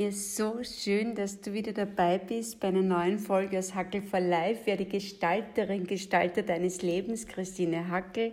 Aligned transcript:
Ja, 0.00 0.10
so 0.12 0.62
schön, 0.62 1.14
dass 1.14 1.42
du 1.42 1.52
wieder 1.52 1.72
dabei 1.72 2.16
bist 2.16 2.58
bei 2.58 2.68
einer 2.68 2.80
neuen 2.80 3.18
Folge 3.18 3.58
aus 3.58 3.74
Hackel 3.74 4.00
for 4.00 4.18
Life. 4.18 4.62
Wer 4.64 4.78
die 4.78 4.88
Gestalterin, 4.88 5.86
Gestalter 5.86 6.40
deines 6.40 6.80
Lebens, 6.80 7.26
Christine 7.26 7.90
Hackel. 7.90 8.32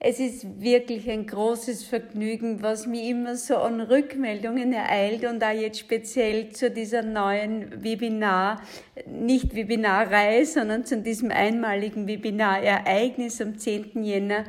Es 0.00 0.18
ist 0.18 0.60
wirklich 0.60 1.08
ein 1.08 1.28
großes 1.28 1.84
Vergnügen, 1.84 2.64
was 2.64 2.88
mir 2.88 3.08
immer 3.08 3.36
so 3.36 3.58
an 3.58 3.80
Rückmeldungen 3.80 4.72
ereilt 4.72 5.24
und 5.24 5.38
da 5.38 5.52
jetzt 5.52 5.78
speziell 5.78 6.48
zu 6.48 6.68
dieser 6.68 7.02
neuen 7.02 7.84
Webinar, 7.84 8.60
nicht 9.06 9.54
Webinarreihe, 9.54 10.44
sondern 10.44 10.84
zu 10.84 11.00
diesem 11.00 11.30
einmaligen 11.30 12.08
Webinarereignis 12.08 13.40
am 13.40 13.56
10. 13.56 14.02
Jänner 14.02 14.46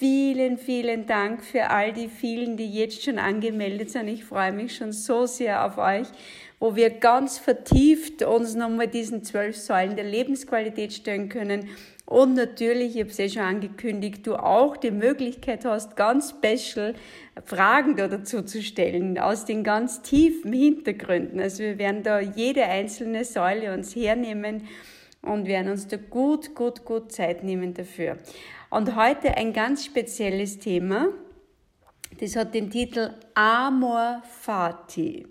Vielen, 0.00 0.56
vielen 0.56 1.04
Dank 1.04 1.44
für 1.44 1.68
all 1.68 1.92
die 1.92 2.08
vielen, 2.08 2.56
die 2.56 2.72
jetzt 2.72 3.04
schon 3.04 3.18
angemeldet 3.18 3.90
sind. 3.90 4.08
Ich 4.08 4.24
freue 4.24 4.50
mich 4.50 4.74
schon 4.74 4.92
so 4.92 5.26
sehr 5.26 5.66
auf 5.66 5.76
euch, 5.76 6.06
wo 6.58 6.74
wir 6.74 6.88
ganz 6.88 7.36
vertieft 7.36 8.22
uns 8.22 8.54
nochmal 8.54 8.88
diesen 8.88 9.24
zwölf 9.24 9.58
Säulen 9.58 9.96
der 9.96 10.06
Lebensqualität 10.06 10.94
stellen 10.94 11.28
können. 11.28 11.68
Und 12.06 12.32
natürlich, 12.32 12.96
ich 12.96 13.02
habe 13.02 13.10
es 13.10 13.18
eh 13.18 13.28
schon 13.28 13.42
angekündigt, 13.42 14.26
du 14.26 14.36
auch 14.36 14.78
die 14.78 14.90
Möglichkeit 14.90 15.66
hast, 15.66 15.96
ganz 15.96 16.30
special 16.30 16.94
Fragen 17.44 17.96
da 17.96 18.08
dazu 18.08 18.40
zu 18.40 18.62
stellen, 18.62 19.18
aus 19.18 19.44
den 19.44 19.64
ganz 19.64 20.00
tiefen 20.00 20.54
Hintergründen. 20.54 21.38
Also 21.40 21.62
wir 21.62 21.76
werden 21.76 22.02
da 22.04 22.20
jede 22.20 22.64
einzelne 22.64 23.26
Säule 23.26 23.74
uns 23.74 23.94
hernehmen 23.94 24.66
und 25.20 25.46
werden 25.46 25.70
uns 25.70 25.88
da 25.88 25.98
gut, 25.98 26.54
gut, 26.54 26.86
gut 26.86 27.12
Zeit 27.12 27.44
nehmen 27.44 27.74
dafür. 27.74 28.16
Und 28.70 28.94
heute 28.94 29.36
ein 29.36 29.52
ganz 29.52 29.84
spezielles 29.84 30.60
Thema. 30.60 31.08
Das 32.20 32.36
hat 32.36 32.54
den 32.54 32.70
Titel 32.70 33.10
Amor 33.34 34.22
Fati. 34.40 35.26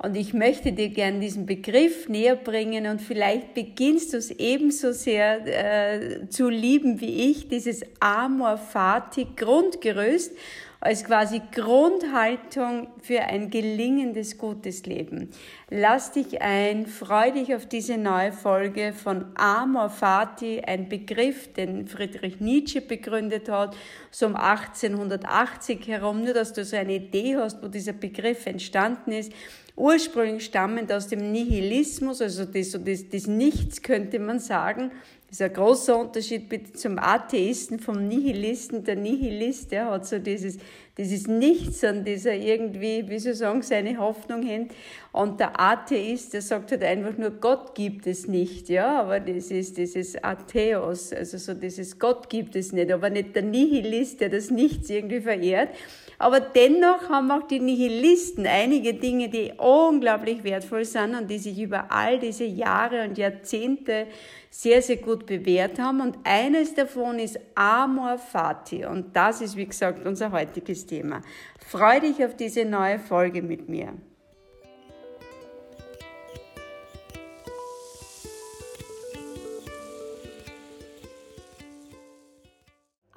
Und 0.00 0.16
ich 0.16 0.32
möchte 0.32 0.72
dir 0.72 0.90
gern 0.90 1.20
diesen 1.20 1.44
Begriff 1.44 2.08
näher 2.08 2.36
bringen 2.36 2.86
und 2.86 3.02
vielleicht 3.02 3.52
beginnst 3.52 4.12
du 4.12 4.18
es 4.18 4.30
ebenso 4.30 4.92
sehr 4.92 5.44
äh, 5.44 6.28
zu 6.28 6.48
lieben 6.48 7.00
wie 7.00 7.32
ich, 7.32 7.48
dieses 7.48 7.82
Amor 7.98 8.56
Fati 8.56 9.26
Grundgerüst 9.34 10.36
als 10.80 11.04
quasi 11.04 11.42
Grundhaltung 11.52 12.88
für 13.02 13.20
ein 13.22 13.50
gelingendes, 13.50 14.38
gutes 14.38 14.86
Leben. 14.86 15.30
Lass 15.70 16.12
dich 16.12 16.40
ein, 16.40 16.86
freu 16.86 17.32
dich 17.32 17.54
auf 17.54 17.66
diese 17.66 17.98
neue 17.98 18.32
Folge 18.32 18.92
von 18.92 19.26
Amor 19.34 19.90
Fati, 19.90 20.62
ein 20.64 20.88
Begriff, 20.88 21.52
den 21.52 21.88
Friedrich 21.88 22.40
Nietzsche 22.40 22.80
begründet 22.80 23.48
hat, 23.48 23.76
so 24.12 24.26
um 24.26 24.36
1880 24.36 25.88
herum, 25.88 26.22
nur 26.22 26.34
dass 26.34 26.52
du 26.52 26.64
so 26.64 26.76
eine 26.76 26.94
Idee 26.94 27.36
hast, 27.36 27.62
wo 27.62 27.66
dieser 27.66 27.92
Begriff 27.92 28.46
entstanden 28.46 29.12
ist 29.12 29.32
ursprünglich 29.78 30.44
stammend 30.44 30.92
aus 30.92 31.06
dem 31.06 31.30
Nihilismus, 31.30 32.20
also 32.20 32.44
das, 32.44 32.72
das, 32.72 33.08
das 33.08 33.26
Nichts 33.26 33.80
könnte 33.82 34.18
man 34.18 34.40
sagen, 34.40 34.90
das 35.28 35.40
ist 35.40 35.42
ein 35.42 35.52
großer 35.52 35.98
Unterschied 35.98 36.78
zum 36.78 36.98
Atheisten, 36.98 37.78
vom 37.78 38.08
Nihilisten. 38.08 38.82
Der 38.84 38.96
Nihilist, 38.96 39.70
der 39.70 39.90
hat 39.90 40.06
so 40.06 40.18
dieses, 40.18 40.56
dieses 40.96 41.26
Nichts, 41.26 41.84
an 41.84 42.02
dieser 42.02 42.32
irgendwie, 42.32 43.06
wie 43.06 43.18
soll 43.18 43.32
ich 43.32 43.38
sagen, 43.38 43.60
seine 43.60 43.98
Hoffnung 43.98 44.42
hängt. 44.42 44.72
Und 45.12 45.38
der 45.38 45.60
Atheist, 45.60 46.32
der 46.32 46.40
sagt 46.40 46.70
halt 46.70 46.82
einfach 46.82 47.18
nur, 47.18 47.30
Gott 47.30 47.74
gibt 47.74 48.06
es 48.06 48.26
nicht, 48.26 48.70
ja. 48.70 49.02
Aber 49.02 49.20
das 49.20 49.50
ist 49.50 49.76
dieses 49.76 50.16
Atheos, 50.24 51.12
also 51.12 51.36
so 51.36 51.52
dieses 51.52 51.98
Gott 51.98 52.30
gibt 52.30 52.56
es 52.56 52.72
nicht. 52.72 52.90
Aber 52.90 53.10
nicht 53.10 53.36
der 53.36 53.42
Nihilist, 53.42 54.22
der 54.22 54.30
das 54.30 54.50
Nichts 54.50 54.88
irgendwie 54.88 55.20
verehrt. 55.20 55.68
Aber 56.20 56.40
dennoch 56.40 57.08
haben 57.08 57.30
auch 57.30 57.46
die 57.46 57.60
Nihilisten 57.60 58.44
einige 58.44 58.94
Dinge, 58.94 59.28
die 59.28 59.52
unglaublich 59.56 60.42
wertvoll 60.42 60.84
sind 60.84 61.14
und 61.14 61.30
die 61.30 61.38
sich 61.38 61.60
über 61.60 61.92
all 61.92 62.18
diese 62.18 62.44
Jahre 62.44 63.04
und 63.04 63.16
Jahrzehnte 63.16 64.08
sehr, 64.50 64.82
sehr 64.82 64.96
gut 64.96 65.26
bewährt 65.26 65.78
haben. 65.78 66.00
Und 66.00 66.18
eines 66.24 66.74
davon 66.74 67.20
ist 67.20 67.38
Amor 67.54 68.18
Fati. 68.18 68.84
Und 68.84 69.14
das 69.14 69.40
ist, 69.40 69.56
wie 69.56 69.66
gesagt, 69.66 70.04
unser 70.04 70.32
heutiges 70.32 70.86
Thema. 70.86 71.22
Freu 71.64 72.00
dich 72.00 72.24
auf 72.24 72.34
diese 72.34 72.64
neue 72.64 72.98
Folge 72.98 73.40
mit 73.40 73.68
mir. 73.68 73.92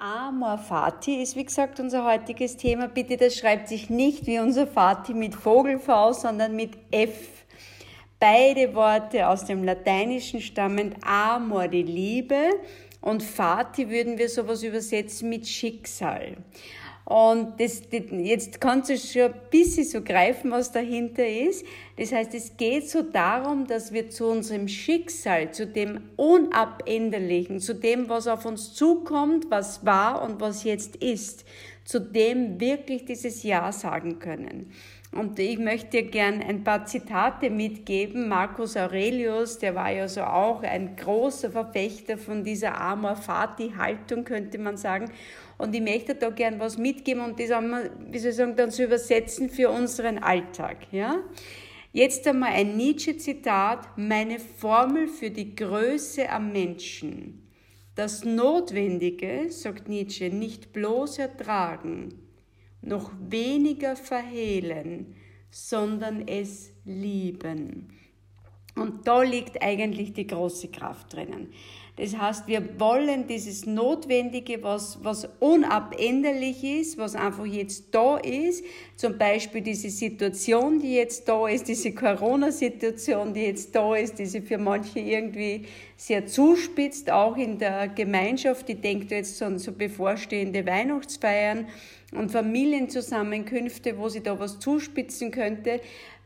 Amor 0.02 0.58
Fati 0.58 1.22
ist 1.22 1.36
wie 1.36 1.44
gesagt 1.44 1.78
unser 1.78 2.04
heutiges 2.04 2.56
Thema. 2.56 2.88
Bitte, 2.88 3.16
das 3.16 3.36
schreibt 3.36 3.68
sich 3.68 3.88
nicht 3.88 4.26
wie 4.26 4.40
unser 4.40 4.66
Fati 4.66 5.14
mit 5.14 5.32
Vogelfaust, 5.32 6.22
sondern 6.22 6.56
mit 6.56 6.72
F 6.90 7.44
beide 8.18 8.74
Worte 8.74 9.28
aus 9.28 9.44
dem 9.44 9.62
Lateinischen 9.62 10.40
stammend 10.40 10.96
Amor, 11.06 11.68
die 11.68 11.84
Liebe, 11.84 12.50
und 13.00 13.22
Fati 13.22 13.90
würden 13.90 14.18
wir 14.18 14.28
sowas 14.28 14.64
übersetzen 14.64 15.28
mit 15.28 15.46
Schicksal. 15.46 16.36
Und 17.12 17.60
das, 17.60 17.82
jetzt 17.90 18.58
kannst 18.58 18.88
du 18.88 18.96
schon 18.96 19.34
ein 19.34 19.40
bisschen 19.50 19.84
so 19.84 20.00
greifen, 20.00 20.50
was 20.50 20.72
dahinter 20.72 21.28
ist. 21.28 21.62
Das 21.98 22.10
heißt, 22.10 22.32
es 22.32 22.56
geht 22.56 22.88
so 22.88 23.02
darum, 23.02 23.66
dass 23.66 23.92
wir 23.92 24.08
zu 24.08 24.28
unserem 24.28 24.66
Schicksal, 24.66 25.50
zu 25.50 25.66
dem 25.66 26.08
Unabänderlichen, 26.16 27.60
zu 27.60 27.74
dem, 27.74 28.08
was 28.08 28.26
auf 28.28 28.46
uns 28.46 28.72
zukommt, 28.72 29.50
was 29.50 29.84
war 29.84 30.22
und 30.22 30.40
was 30.40 30.64
jetzt 30.64 30.96
ist, 30.96 31.44
zu 31.84 32.00
dem 32.00 32.60
wirklich 32.60 33.04
dieses 33.04 33.42
Ja 33.42 33.72
sagen 33.72 34.18
können. 34.18 34.72
Und 35.12 35.38
ich 35.38 35.58
möchte 35.58 35.90
dir 35.90 36.04
gern 36.04 36.40
ein 36.40 36.64
paar 36.64 36.86
Zitate 36.86 37.50
mitgeben. 37.50 38.28
Marcus 38.28 38.78
Aurelius, 38.78 39.58
der 39.58 39.74
war 39.74 39.90
ja 39.92 40.08
so 40.08 40.22
auch 40.22 40.62
ein 40.62 40.96
großer 40.96 41.50
Verfechter 41.50 42.16
von 42.16 42.44
dieser 42.44 42.80
Amor 42.80 43.16
Fati 43.16 43.74
Haltung, 43.76 44.24
könnte 44.24 44.58
man 44.58 44.78
sagen. 44.78 45.12
Und 45.58 45.74
ich 45.74 45.82
möchte 45.82 46.14
da 46.14 46.30
gern 46.30 46.58
was 46.58 46.78
mitgeben 46.78 47.22
und 47.22 47.38
das 47.38 47.50
einmal, 47.50 47.90
wie 48.10 48.18
soll 48.18 48.30
ich 48.30 48.36
sagen, 48.36 48.56
dann 48.56 48.70
zu 48.70 48.84
übersetzen 48.84 49.50
für 49.50 49.68
unseren 49.68 50.18
Alltag, 50.18 50.78
ja. 50.90 51.18
Jetzt 51.92 52.26
einmal 52.26 52.52
ein 52.52 52.78
Nietzsche-Zitat. 52.78 53.98
Meine 53.98 54.38
Formel 54.38 55.08
für 55.08 55.30
die 55.30 55.54
Größe 55.54 56.26
am 56.30 56.50
Menschen. 56.50 57.41
Das 58.02 58.24
Notwendige, 58.24 59.46
sagt 59.50 59.88
Nietzsche, 59.88 60.28
nicht 60.28 60.72
bloß 60.72 61.20
ertragen, 61.20 62.08
noch 62.80 63.12
weniger 63.20 63.94
verhehlen, 63.94 65.14
sondern 65.52 66.26
es 66.26 66.72
lieben. 66.84 67.92
Und 68.74 69.06
da 69.06 69.22
liegt 69.22 69.62
eigentlich 69.62 70.12
die 70.12 70.26
große 70.26 70.68
Kraft 70.68 71.12
drinnen. 71.12 71.52
Das 71.96 72.16
heißt, 72.16 72.46
wir 72.46 72.80
wollen 72.80 73.26
dieses 73.26 73.66
Notwendige, 73.66 74.62
was, 74.62 74.98
was 75.02 75.28
unabänderlich 75.40 76.64
ist, 76.64 76.96
was 76.96 77.14
einfach 77.14 77.44
jetzt 77.44 77.94
da 77.94 78.16
ist, 78.16 78.64
zum 78.96 79.18
Beispiel 79.18 79.60
diese 79.60 79.90
Situation, 79.90 80.80
die 80.80 80.94
jetzt 80.94 81.28
da 81.28 81.46
ist, 81.46 81.68
diese 81.68 81.92
Corona-Situation, 81.92 83.34
die 83.34 83.42
jetzt 83.42 83.74
da 83.74 83.94
ist, 83.94 84.18
die 84.18 84.24
sich 84.24 84.42
für 84.42 84.56
manche 84.56 85.00
irgendwie 85.00 85.66
sehr 85.98 86.26
zuspitzt, 86.26 87.10
auch 87.10 87.36
in 87.36 87.58
der 87.58 87.88
Gemeinschaft, 87.88 88.68
die 88.68 88.76
denkt 88.76 89.10
jetzt 89.10 89.42
an 89.42 89.58
so 89.58 89.72
bevorstehende 89.72 90.64
Weihnachtsfeiern 90.64 91.66
und 92.12 92.30
Familienzusammenkünfte, 92.30 93.98
wo 93.98 94.08
sie 94.08 94.22
da 94.22 94.38
was 94.40 94.58
zuspitzen 94.58 95.30
könnte. 95.30 95.80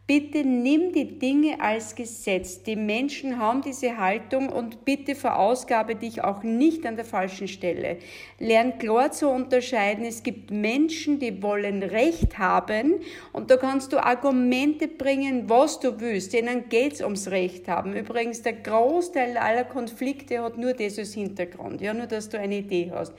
Bitte 0.09 0.44
nimm 0.44 0.93
die 0.93 1.19
Dinge 1.19 1.61
als 1.61 1.97
Gesetz. 1.97 2.62
Die 2.62 2.77
Menschen 2.77 3.39
haben 3.39 3.62
diese 3.62 3.97
Haltung 3.97 4.49
und 4.50 4.84
bitte 4.84 5.17
verausgabe 5.17 5.97
dich 5.97 6.23
auch 6.23 6.44
nicht 6.44 6.87
an 6.87 6.94
der 6.94 7.05
falschen 7.05 7.49
Stelle. 7.49 7.99
Lern 8.38 8.79
klar 8.79 9.11
zu 9.11 9.29
unterscheiden. 9.29 10.05
Es 10.05 10.23
gibt 10.23 10.53
Menschen, 10.53 11.19
die 11.19 11.43
wollen 11.43 11.82
Recht 11.82 12.38
haben 12.38 13.00
und 13.32 13.50
da 13.50 13.56
kannst 13.56 13.93
du 13.93 13.99
Argumente 13.99 14.87
bringen, 14.87 15.50
was 15.50 15.81
du 15.81 15.99
willst. 15.99 16.32
Denen 16.32 16.69
geht's 16.69 17.00
ums 17.03 17.29
Recht 17.32 17.67
haben. 17.67 17.97
Übrigens, 17.97 18.43
der 18.43 18.53
Großteil 18.53 19.37
aller 19.37 19.64
Konflikte 19.64 20.41
hat 20.41 20.56
nur 20.56 20.79
als 20.79 21.14
Hintergrund. 21.14 21.81
Ja, 21.81 21.93
nur, 21.93 22.06
dass 22.06 22.29
du 22.29 22.38
eine 22.38 22.58
Idee 22.58 22.93
hast. 22.94 23.12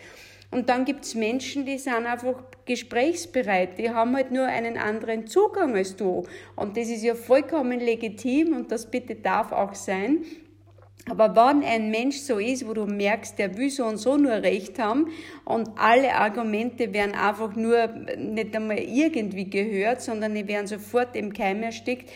Und 0.50 0.70
dann 0.70 0.86
gibt's 0.86 1.14
Menschen, 1.14 1.66
die 1.66 1.78
sind 1.78 2.06
einfach 2.06 2.42
gesprächsbereit, 2.66 3.78
die 3.78 3.90
haben 3.90 4.16
halt 4.16 4.32
nur 4.32 4.46
einen 4.46 4.78
anderen 4.78 5.28
Zugang 5.28 5.76
als 5.76 5.96
du. 5.96 6.26
Und 6.56 6.78
das 6.78 6.90
ist 6.90 7.04
ja 7.04 7.16
vollkommen 7.16 7.80
legitim 7.80 8.56
und 8.56 8.72
das 8.72 8.90
bitte 8.90 9.16
darf 9.16 9.52
auch 9.52 9.76
sein. 9.76 10.24
Aber 11.10 11.36
wenn 11.36 11.64
ein 11.64 11.90
Mensch 11.90 12.18
so 12.18 12.38
ist, 12.38 12.68
wo 12.68 12.74
du 12.74 12.86
merkst, 12.86 13.40
der 13.40 13.58
will 13.58 13.70
so 13.70 13.86
und 13.86 13.98
so 13.98 14.18
nur 14.18 14.34
Recht 14.34 14.78
haben 14.78 15.08
und 15.46 15.70
alle 15.78 16.16
Argumente 16.16 16.94
werden 16.94 17.14
einfach 17.14 17.56
nur 17.56 17.88
nicht 18.18 18.56
einmal 18.56 18.80
irgendwie 18.80 19.50
gehört, 19.50 20.02
sondern 20.02 20.36
die 20.36 20.48
werden 20.48 20.68
sofort 20.68 21.16
im 21.16 21.32
Keim 21.32 21.64
erstickt, 21.64 22.10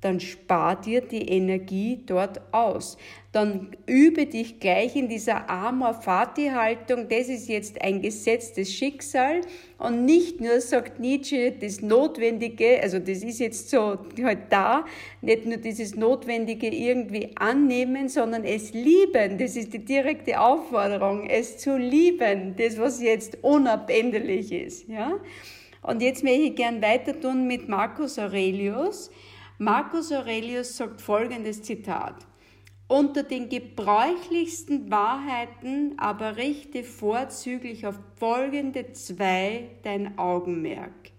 dann 0.00 0.18
spar 0.18 0.80
dir 0.80 1.02
die 1.02 1.28
Energie 1.28 2.00
dort 2.06 2.40
aus. 2.52 2.96
Dann 3.32 3.76
übe 3.86 4.26
dich 4.26 4.58
gleich 4.58 4.96
in 4.96 5.08
dieser 5.08 5.48
Amor 5.48 5.94
Fati 5.94 6.48
Haltung, 6.48 7.06
das 7.08 7.28
ist 7.28 7.48
jetzt 7.48 7.80
ein 7.80 8.02
gesetztes 8.02 8.72
Schicksal 8.72 9.42
und 9.78 10.04
nicht 10.04 10.40
nur, 10.40 10.60
sagt 10.60 10.98
Nietzsche, 10.98 11.52
das 11.52 11.80
Notwendige, 11.80 12.82
also 12.82 12.98
das 12.98 13.22
ist 13.22 13.38
jetzt 13.38 13.70
so 13.70 13.98
halt 14.22 14.50
da, 14.50 14.84
nicht 15.20 15.46
nur 15.46 15.58
dieses 15.58 15.94
Notwendige 15.94 16.68
irgendwie 16.68 17.30
annehmen, 17.36 18.08
sondern 18.08 18.44
es 18.44 18.72
lieben, 18.72 19.38
das 19.38 19.54
ist 19.54 19.72
die 19.74 19.84
direkte 19.84 20.40
Aufforderung, 20.40 21.28
es 21.28 21.58
zu 21.58 21.76
lieben, 21.76 22.56
das 22.56 22.78
was 22.78 23.00
jetzt 23.00 23.38
unabänderlich 23.42 24.50
ist, 24.50 24.88
ja. 24.88 25.12
Und 25.82 26.02
jetzt 26.02 26.22
möchte 26.22 26.40
ich 26.40 26.56
gern 26.56 26.82
weiter 26.82 27.18
tun 27.18 27.46
mit 27.46 27.68
Marcus 27.68 28.18
Aurelius, 28.18 29.10
Marcus 29.62 30.10
Aurelius 30.10 30.78
sagt 30.78 31.02
folgendes 31.02 31.62
Zitat. 31.62 32.26
Unter 32.88 33.24
den 33.24 33.50
gebräuchlichsten 33.50 34.90
Wahrheiten 34.90 35.98
aber 35.98 36.38
richte 36.38 36.82
vorzüglich 36.82 37.86
auf 37.86 37.98
folgende 38.16 38.92
zwei 38.92 39.68
dein 39.82 40.16
Augenmerk. 40.16 41.10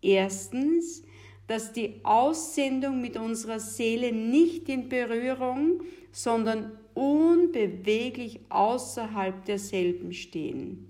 Erstens, 0.00 1.02
dass 1.48 1.72
die 1.72 1.96
Aussendung 2.04 3.00
mit 3.00 3.16
unserer 3.16 3.58
Seele 3.58 4.12
nicht 4.12 4.68
in 4.68 4.88
Berührung, 4.88 5.82
sondern 6.12 6.78
unbeweglich 6.94 8.38
außerhalb 8.48 9.44
derselben 9.44 10.12
stehen. 10.12 10.86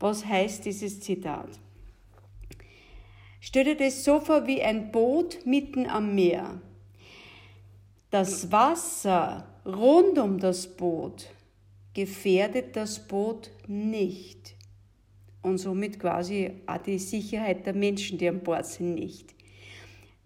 Was 0.00 0.26
heißt 0.26 0.64
dieses 0.64 0.98
Zitat? 0.98 1.50
Stell 3.40 3.64
dir 3.64 3.76
das 3.76 4.04
so 4.04 4.20
vor 4.20 4.46
wie 4.46 4.62
ein 4.62 4.92
Boot 4.92 5.46
mitten 5.46 5.86
am 5.86 6.14
Meer. 6.14 6.60
Das 8.10 8.52
Wasser 8.52 9.46
rund 9.64 10.18
um 10.18 10.38
das 10.38 10.66
Boot 10.66 11.30
gefährdet 11.94 12.76
das 12.76 13.06
Boot 13.06 13.50
nicht. 13.66 14.54
Und 15.42 15.58
somit 15.58 15.98
quasi 15.98 16.50
auch 16.66 16.78
die 16.78 16.98
Sicherheit 16.98 17.64
der 17.66 17.74
Menschen, 17.74 18.18
die 18.18 18.28
an 18.28 18.40
Bord 18.40 18.66
sind, 18.66 18.94
nicht. 18.94 19.34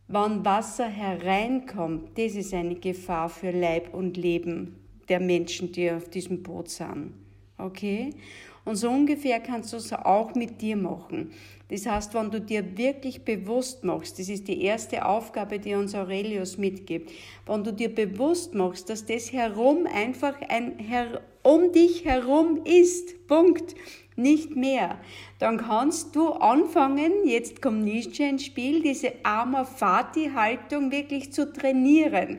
Wenn 0.08 0.44
Wasser 0.44 0.88
hereinkommt, 0.88 2.19
das 2.19 2.34
ist 2.34 2.52
eine 2.52 2.75
Gefahr 2.75 3.28
für 3.28 3.52
Leib 3.52 3.94
und 3.94 4.17
Leben 4.17 4.76
der 5.08 5.20
Menschen, 5.20 5.72
die 5.72 5.90
auf 5.90 6.10
diesem 6.10 6.43
Boot 6.43 6.69
sind. 6.69 7.14
Okay? 7.58 8.10
Und 8.64 8.76
so 8.76 8.90
ungefähr 8.90 9.40
kannst 9.40 9.72
du 9.72 9.76
es 9.76 9.93
auch 9.93 10.34
mit 10.34 10.60
dir 10.60 10.76
machen. 10.76 11.32
Das 11.69 11.87
heißt, 11.87 12.14
wenn 12.14 12.31
du 12.31 12.40
dir 12.40 12.76
wirklich 12.76 13.25
bewusst 13.25 13.84
machst, 13.84 14.19
das 14.19 14.28
ist 14.28 14.49
die 14.49 14.62
erste 14.62 15.06
Aufgabe, 15.06 15.58
die 15.58 15.75
uns 15.75 15.94
Aurelius 15.94 16.58
mitgibt, 16.58 17.11
wenn 17.46 17.64
du 17.64 17.72
dir 17.72 17.94
bewusst 17.94 18.55
machst, 18.55 18.90
dass 18.90 19.06
das 19.06 19.32
herum 19.32 19.87
einfach 19.87 20.34
ein 20.49 20.78
Her 20.78 21.22
um 21.43 21.72
dich 21.72 22.05
herum 22.05 22.61
ist, 22.64 23.26
Punkt, 23.26 23.75
nicht 24.16 24.55
mehr, 24.55 24.99
dann 25.38 25.58
kannst 25.58 26.14
du 26.14 26.28
anfangen, 26.28 27.26
jetzt 27.26 27.61
kommt 27.61 27.84
Nietzsche 27.84 28.25
ins 28.25 28.44
Spiel, 28.44 28.82
diese 28.82 29.12
Amor 29.25 29.64
Fati-Haltung 29.64 30.90
wirklich 30.93 31.32
zu 31.32 31.52
trainieren. 31.52 32.38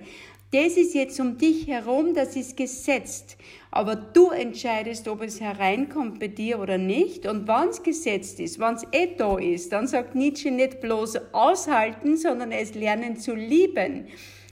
Das 0.52 0.78
ist 0.78 0.94
jetzt 0.94 1.20
um 1.20 1.38
dich 1.38 1.68
herum, 1.68 2.14
das 2.14 2.36
ist 2.36 2.56
gesetzt. 2.56 3.38
Aber 3.76 3.98
du 3.98 4.30
entscheidest, 4.30 5.06
ob 5.10 5.22
es 5.22 5.42
hereinkommt 5.42 6.22
bei 6.22 6.30
dir 6.30 6.62
oder 6.62 6.78
nicht. 6.78 7.26
Und 7.26 7.46
wenn 7.46 7.68
es 7.68 7.84
gesetzt 7.84 8.40
ist, 8.40 8.58
wenn 8.58 8.76
es 8.76 8.88
eh 8.94 9.18
da 9.18 9.38
ist, 9.38 9.74
dann 9.74 9.86
sagt 9.86 10.16
Nietzsche 10.16 10.50
nicht 10.50 10.80
bloß 10.80 11.34
aushalten, 11.34 12.16
sondern 12.16 12.54
es 12.54 12.74
lernen 12.74 13.18
zu 13.18 13.36
lieben. 13.36 14.08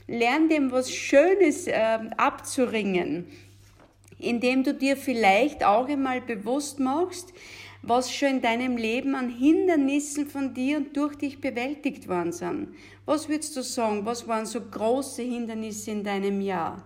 Lern 0.06 0.50
dem 0.50 0.70
was 0.70 0.92
Schönes 0.92 1.66
äh, 1.66 2.00
abzuringen, 2.18 3.24
indem 4.18 4.62
du 4.62 4.74
dir 4.74 4.94
vielleicht 4.94 5.64
auch 5.64 5.88
einmal 5.88 6.20
bewusst 6.20 6.78
machst, 6.78 7.32
was 7.80 8.12
schon 8.12 8.28
in 8.28 8.42
deinem 8.42 8.76
Leben 8.76 9.14
an 9.14 9.30
Hindernissen 9.30 10.26
von 10.26 10.52
dir 10.52 10.76
und 10.76 10.94
durch 10.98 11.16
dich 11.16 11.40
bewältigt 11.40 12.08
worden 12.08 12.32
sind. 12.32 12.74
Was 13.06 13.30
würdest 13.30 13.56
du 13.56 13.62
sagen, 13.62 14.04
was 14.04 14.28
waren 14.28 14.44
so 14.44 14.60
große 14.60 15.22
Hindernisse 15.22 15.92
in 15.92 16.04
deinem 16.04 16.42
Jahr? 16.42 16.84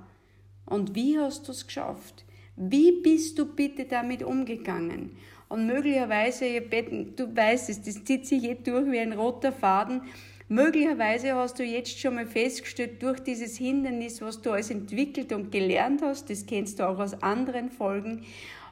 Und 0.66 0.94
wie 0.94 1.18
hast 1.18 1.48
du 1.48 1.50
es 1.50 1.66
geschafft? 1.66 2.24
Wie 2.58 3.00
bist 3.02 3.38
du 3.38 3.46
bitte 3.46 3.84
damit 3.84 4.22
umgegangen? 4.22 5.16
Und 5.48 5.66
möglicherweise, 5.66 6.60
du 6.60 7.36
weißt 7.36 7.70
es, 7.70 7.82
das 7.82 8.04
zieht 8.04 8.26
sich 8.26 8.44
eh 8.44 8.54
durch 8.56 8.90
wie 8.90 8.98
ein 8.98 9.12
roter 9.12 9.52
Faden. 9.52 10.02
Möglicherweise 10.48 11.34
hast 11.34 11.58
du 11.58 11.62
jetzt 11.62 11.98
schon 11.98 12.16
mal 12.16 12.26
festgestellt, 12.26 13.02
durch 13.02 13.20
dieses 13.20 13.56
Hindernis, 13.56 14.20
was 14.20 14.40
du 14.42 14.50
alles 14.50 14.70
entwickelt 14.70 15.32
und 15.32 15.52
gelernt 15.52 16.02
hast, 16.02 16.30
das 16.30 16.46
kennst 16.46 16.80
du 16.80 16.88
auch 16.88 16.98
aus 16.98 17.22
anderen 17.22 17.70
Folgen, 17.70 18.24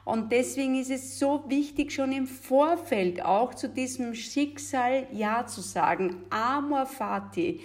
und 0.07 0.31
deswegen 0.31 0.79
ist 0.79 0.89
es 0.89 1.19
so 1.19 1.43
wichtig, 1.49 1.91
schon 1.91 2.13
im 2.13 2.27
Vorfeld 2.27 3.25
auch 3.25 3.53
zu 3.53 3.67
diesem 3.67 4.15
Schicksal 4.15 5.05
Ja 5.11 5.45
zu 5.45 5.59
sagen. 5.59 6.15
Amor 6.29 6.85
Fati. 6.85 7.59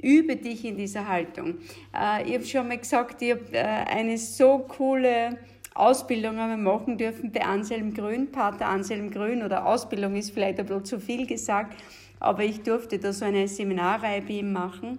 Übe 0.00 0.36
dich 0.36 0.64
in 0.64 0.76
dieser 0.76 1.08
Haltung. 1.08 1.58
Äh, 1.92 2.28
ich 2.28 2.34
habe 2.34 2.44
schon 2.44 2.68
mal 2.68 2.78
gesagt, 2.78 3.20
ich 3.22 3.32
habe 3.32 3.44
äh, 3.50 3.64
eine 3.64 4.18
so 4.18 4.60
coole 4.60 5.36
Ausbildung 5.80 6.36
haben 6.38 6.50
wir 6.50 6.72
machen 6.72 6.98
dürfen 6.98 7.32
bei 7.32 7.42
Anselm 7.42 7.94
Grün, 7.94 8.30
Pater 8.30 8.68
Anselm 8.68 9.10
Grün 9.10 9.42
oder 9.42 9.66
Ausbildung 9.66 10.14
ist 10.14 10.32
vielleicht 10.32 10.60
ein 10.60 10.66
bisschen 10.66 10.84
zu 10.84 11.00
viel 11.00 11.26
gesagt, 11.26 11.74
aber 12.18 12.44
ich 12.44 12.62
durfte 12.62 12.98
da 12.98 13.12
so 13.12 13.24
eine 13.24 13.48
Seminarreihe 13.48 14.20
bei 14.20 14.34
ihm 14.34 14.52
machen. 14.52 14.98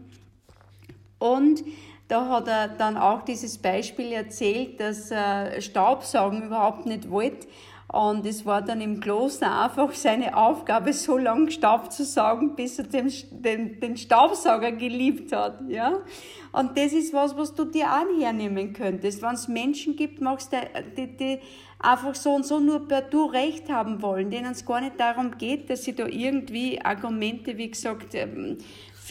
Und 1.19 1.63
da 2.07 2.27
hat 2.27 2.47
er 2.47 2.67
dann 2.67 2.97
auch 2.97 3.21
dieses 3.21 3.59
Beispiel 3.59 4.11
erzählt, 4.11 4.79
dass 4.79 5.11
er 5.11 5.61
Staubsaugen 5.61 6.41
überhaupt 6.41 6.85
nicht 6.87 7.09
wollte. 7.09 7.47
Und 7.91 8.25
es 8.25 8.45
war 8.45 8.61
dann 8.61 8.79
im 8.79 9.01
Kloster 9.01 9.63
einfach 9.63 9.91
seine 9.93 10.37
Aufgabe, 10.37 10.93
so 10.93 11.17
lange 11.17 11.51
Staub 11.51 11.91
zu 11.91 12.05
saugen, 12.05 12.55
bis 12.55 12.79
er 12.79 12.85
den, 12.85 13.11
den, 13.31 13.81
den 13.81 13.97
Staubsauger 13.97 14.71
geliebt 14.71 15.33
hat. 15.33 15.59
Ja? 15.67 15.99
Und 16.53 16.77
das 16.77 16.93
ist 16.93 17.13
was, 17.13 17.35
was 17.35 17.53
du 17.53 17.65
dir 17.65 17.87
auch 17.87 18.21
hernehmen 18.21 18.71
könntest. 18.71 19.21
Wenn 19.21 19.33
es 19.33 19.49
Menschen 19.49 19.97
gibt, 19.97 20.21
machst 20.21 20.53
du, 20.53 20.57
die, 20.95 21.17
die 21.17 21.39
einfach 21.79 22.15
so 22.15 22.33
und 22.33 22.45
so 22.45 22.59
nur 22.59 22.87
per 22.87 23.01
Du 23.01 23.25
Recht 23.25 23.69
haben 23.69 24.01
wollen, 24.01 24.29
denen 24.29 24.51
es 24.51 24.65
gar 24.65 24.79
nicht 24.79 24.97
darum 24.97 25.37
geht, 25.37 25.69
dass 25.69 25.83
sie 25.83 25.93
da 25.93 26.05
irgendwie 26.05 26.79
Argumente, 26.81 27.57
wie 27.57 27.71
gesagt, 27.71 28.15
ähm, 28.15 28.57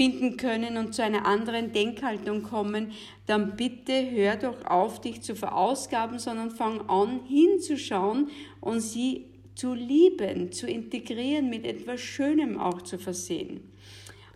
finden 0.00 0.38
können 0.38 0.78
und 0.78 0.94
zu 0.94 1.02
einer 1.02 1.26
anderen 1.26 1.72
Denkhaltung 1.74 2.42
kommen, 2.42 2.92
dann 3.26 3.54
bitte 3.56 4.10
hör 4.10 4.36
doch 4.36 4.64
auf, 4.64 5.02
dich 5.02 5.20
zu 5.20 5.34
verausgaben, 5.34 6.18
sondern 6.18 6.50
fang 6.50 6.88
an 6.88 7.20
hinzuschauen 7.28 8.30
und 8.62 8.80
sie 8.80 9.26
zu 9.54 9.74
lieben, 9.74 10.52
zu 10.52 10.66
integrieren, 10.66 11.50
mit 11.50 11.66
etwas 11.66 12.00
Schönem 12.00 12.58
auch 12.58 12.80
zu 12.80 12.96
versehen. 12.96 13.60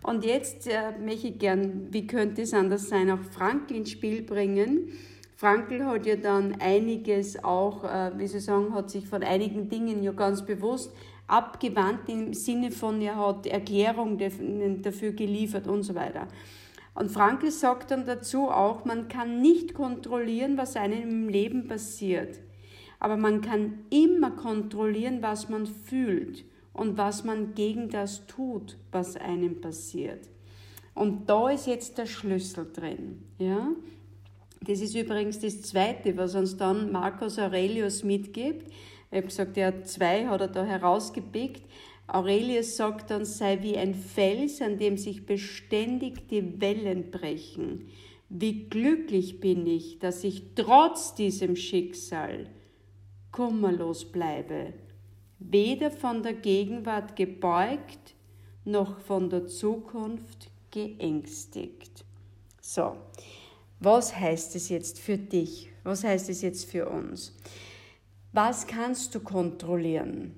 Und 0.03 0.23
jetzt 0.23 0.67
äh, 0.67 0.91
möchte 1.03 1.29
ich 1.29 1.39
gern, 1.39 1.87
wie 1.89 2.05
könnte 2.05 2.43
es 2.43 2.53
anders 2.53 2.87
sein, 2.87 3.09
auch 3.09 3.23
Frankl 3.31 3.73
ins 3.73 3.89
Spiel 3.89 4.21
bringen. 4.21 4.89
Frankl 5.35 5.83
hat 5.83 6.05
ja 6.05 6.15
dann 6.15 6.61
einiges 6.61 7.43
auch, 7.43 7.83
äh, 7.85 8.11
wie 8.19 8.27
Sie 8.27 8.39
sagen, 8.39 8.75
hat 8.75 8.91
sich 8.91 9.07
von 9.07 9.23
einigen 9.23 9.67
Dingen 9.67 10.03
ja 10.03 10.11
ganz 10.11 10.45
bewusst 10.45 10.91
abgewandt 11.27 12.07
im 12.07 12.33
Sinne 12.33 12.71
von, 12.71 13.01
er 13.01 13.17
hat 13.17 13.47
Erklärung 13.47 14.17
dafür 14.17 15.11
geliefert 15.11 15.67
und 15.67 15.83
so 15.83 15.95
weiter. 15.95 16.27
Und 16.93 17.11
Frankl 17.11 17.51
sagt 17.51 17.91
dann 17.91 18.05
dazu 18.05 18.49
auch, 18.49 18.85
man 18.85 19.07
kann 19.07 19.41
nicht 19.41 19.73
kontrollieren, 19.73 20.57
was 20.57 20.75
einem 20.75 21.01
im 21.01 21.29
Leben 21.29 21.67
passiert, 21.67 22.39
aber 22.99 23.17
man 23.17 23.41
kann 23.41 23.79
immer 23.89 24.31
kontrollieren, 24.31 25.21
was 25.21 25.49
man 25.49 25.65
fühlt 25.65 26.45
und 26.71 26.97
was 26.97 27.23
man 27.23 27.53
gegen 27.53 27.89
das 27.89 28.25
tut, 28.27 28.77
was 28.91 29.17
einem 29.17 29.59
passiert. 29.59 30.29
Und 30.93 31.29
da 31.29 31.49
ist 31.49 31.67
jetzt 31.67 31.97
der 31.97 32.05
Schlüssel 32.05 32.71
drin. 32.71 33.23
Ja? 33.37 33.67
Das 34.61 34.79
ist 34.79 34.95
übrigens 34.95 35.39
das 35.39 35.61
Zweite, 35.61 36.15
was 36.17 36.35
uns 36.35 36.55
dann 36.55 36.91
Marcus 36.91 37.37
Aurelius 37.37 38.03
mitgibt. 38.03 38.71
Ich 39.15 39.19
habe 39.19 39.27
gesagt, 39.27 39.57
er 39.57 39.67
hat 39.67 39.87
zwei, 39.87 40.27
hat 40.27 40.41
er 40.41 40.49
da 40.49 40.65
herausgepickt. 40.65 41.63
Aurelius 42.05 42.75
sagt 42.75 43.11
dann, 43.11 43.23
sei 43.23 43.61
wie 43.61 43.77
ein 43.77 43.95
Fels, 43.95 44.61
an 44.61 44.77
dem 44.77 44.97
sich 44.97 45.25
beständig 45.25 46.27
die 46.27 46.59
Wellen 46.59 47.11
brechen. 47.11 47.87
Wie 48.27 48.65
glücklich 48.65 49.39
bin 49.39 49.65
ich, 49.67 49.99
dass 49.99 50.25
ich 50.25 50.53
trotz 50.55 51.15
diesem 51.15 51.55
Schicksal 51.55 52.49
kummerlos 53.31 54.11
bleibe, 54.11 54.73
weder 55.39 55.91
von 55.91 56.21
der 56.21 56.33
Gegenwart 56.33 57.15
gebeugt, 57.15 58.15
noch 58.65 58.99
von 58.99 59.29
der 59.29 59.47
Zukunft 59.47 60.51
geängstigt. 60.71 62.03
So, 62.59 62.97
was 63.79 64.13
heißt 64.13 64.57
es 64.57 64.67
jetzt 64.67 64.99
für 64.99 65.17
dich? 65.17 65.69
Was 65.85 66.03
heißt 66.03 66.29
es 66.29 66.41
jetzt 66.41 66.69
für 66.69 66.89
uns? 66.89 67.33
Was 68.37 68.67
kannst 68.67 69.15
du 69.15 69.21
kontrollieren? 69.21 70.35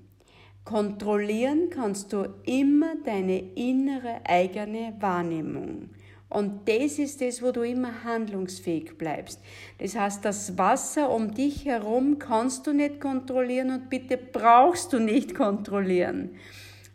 Kontrollieren 0.64 1.72
kannst 1.72 2.14
du 2.14 2.28
immer 2.46 2.94
deine 3.04 3.40
innere 3.56 4.20
eigene 4.24 4.94
Wahrnehmung. 5.00 5.90
Und 6.30 6.70
das 6.70 7.00
ist 7.00 7.22
das, 7.22 7.42
wo 7.42 7.52
du 7.52 7.64
immer 7.64 8.04
handlungsfähig 8.04 9.00
bleibst. 9.00 9.42
Das 9.80 9.96
heißt, 9.96 10.24
das 10.24 10.60
Wasser 10.60 11.10
um 11.10 11.34
dich 11.34 11.66
herum 11.66 12.20
kannst 12.20 12.68
du 12.68 12.74
nicht 12.74 13.02
kontrollieren 13.02 13.72
und 13.72 13.90
bitte 13.90 14.16
brauchst 14.18 14.94
du 14.94 15.00
nicht 15.00 15.34
kontrollieren. 15.34 16.36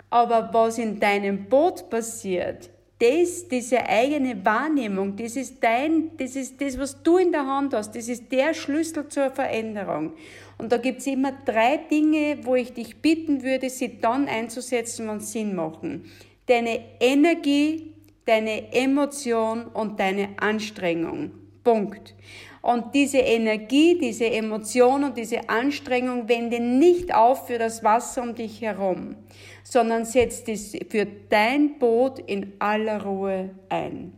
Aber 0.09 0.51
was 0.53 0.79
in 0.79 1.01
deinem 1.01 1.49
Boot 1.49 1.91
passiert, 1.91 2.71
das, 3.03 3.49
diese 3.49 3.85
eigene 3.89 4.45
Wahrnehmung, 4.45 5.17
das 5.17 5.35
ist 5.35 5.57
dein, 5.61 6.17
das 6.17 6.37
ist 6.37 6.61
das, 6.61 6.79
was 6.79 7.03
du 7.03 7.17
in 7.17 7.33
der 7.33 7.45
Hand 7.45 7.75
hast, 7.75 7.97
das 7.97 8.07
ist 8.07 8.31
der 8.31 8.55
Schlüssel 8.55 9.09
zur 9.09 9.31
Veränderung. 9.31 10.13
Und 10.57 10.71
da 10.71 10.77
gibt's 10.77 11.09
immer 11.09 11.33
drei 11.45 11.79
Dinge, 11.79 12.39
wo 12.43 12.55
ich 12.55 12.73
dich 12.73 12.97
bitten 12.99 13.43
würde, 13.43 13.69
sie 13.71 13.99
dann 14.01 14.29
einzusetzen, 14.29 15.09
wenn 15.09 15.19
Sinn 15.19 15.57
machen. 15.57 16.05
Deine 16.47 16.81
Energie, 17.01 17.93
deine 18.25 18.73
Emotion 18.73 19.65
und 19.67 19.99
deine 19.99 20.29
Anstrengung. 20.37 21.33
Punkt. 21.65 22.15
Und 22.61 22.95
diese 22.95 23.19
Energie, 23.19 23.99
diese 23.99 24.27
Emotion 24.27 25.03
und 25.03 25.17
diese 25.17 25.49
Anstrengung 25.49 26.29
wende 26.29 26.61
nicht 26.61 27.13
auf 27.13 27.49
für 27.49 27.59
das 27.59 27.83
Wasser 27.83 28.23
um 28.23 28.37
dich 28.37 28.61
herum, 28.61 29.17
sondern 29.65 30.05
setz 30.05 30.43
es 30.47 30.77
für 30.89 31.07
dein 31.29 31.79
Boot 31.79 32.19
in 32.19 32.53
aller 32.59 33.03
Ruhe 33.03 33.51
ein. 33.69 34.13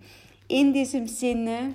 In 0.49 0.73
diesem 0.73 1.07
Sinne, 1.07 1.75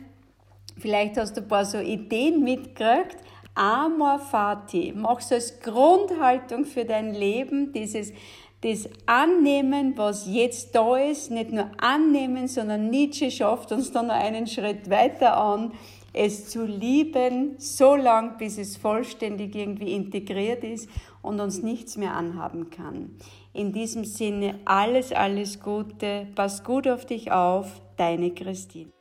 vielleicht 0.77 1.17
hast 1.17 1.37
du 1.37 1.41
ein 1.41 1.47
paar 1.47 1.65
so 1.65 1.79
Ideen 1.79 2.43
mitgekriegt, 2.43 3.17
Amor 3.55 4.19
Fati, 4.19 4.93
mach's 4.95 5.31
als 5.31 5.59
Grundhaltung 5.59 6.65
für 6.65 6.85
dein 6.85 7.13
Leben, 7.13 7.73
dieses 7.73 8.13
das 8.61 8.89
Annehmen, 9.05 9.97
was 9.97 10.27
jetzt 10.27 10.75
da 10.75 10.97
ist, 10.97 11.31
nicht 11.31 11.51
nur 11.51 11.71
annehmen, 11.77 12.47
sondern 12.47 12.89
Nietzsche 12.89 13.31
schafft 13.31 13.71
uns 13.71 13.91
dann 13.91 14.07
noch 14.07 14.15
einen 14.15 14.47
Schritt 14.47 14.89
weiter 14.89 15.37
an, 15.37 15.71
es 16.11 16.49
zu 16.49 16.65
lieben, 16.65 17.55
so 17.57 17.95
lang, 17.95 18.37
bis 18.37 18.57
es 18.57 18.75
vollständig 18.75 19.55
irgendwie 19.55 19.93
integriert 19.93 20.63
ist 20.63 20.89
und 21.21 21.39
uns 21.39 21.61
nichts 21.61 21.95
mehr 21.95 22.15
anhaben 22.15 22.69
kann. 22.69 23.15
In 23.53 23.73
diesem 23.73 24.05
Sinne 24.05 24.59
alles, 24.65 25.11
alles 25.11 25.59
Gute, 25.59 26.27
pass 26.35 26.63
gut 26.63 26.87
auf 26.87 27.05
dich 27.05 27.31
auf, 27.31 27.81
deine 27.97 28.31
Christine. 28.31 28.91